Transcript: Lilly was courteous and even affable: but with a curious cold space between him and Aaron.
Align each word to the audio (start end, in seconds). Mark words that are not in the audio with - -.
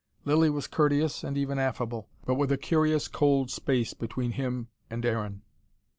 Lilly 0.25 0.49
was 0.49 0.65
courteous 0.65 1.23
and 1.23 1.37
even 1.37 1.59
affable: 1.59 2.09
but 2.25 2.33
with 2.33 2.51
a 2.51 2.57
curious 2.57 3.07
cold 3.07 3.51
space 3.51 3.93
between 3.93 4.31
him 4.31 4.67
and 4.89 5.05
Aaron. 5.05 5.43